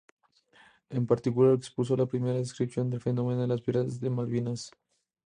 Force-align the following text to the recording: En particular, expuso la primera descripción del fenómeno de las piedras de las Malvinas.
En 0.89 1.05
particular, 1.05 1.53
expuso 1.53 1.95
la 1.95 2.07
primera 2.07 2.33
descripción 2.39 2.89
del 2.89 3.01
fenómeno 3.03 3.41
de 3.41 3.47
las 3.47 3.61
piedras 3.61 3.99
de 3.99 4.07
las 4.09 4.17
Malvinas. 4.17 4.71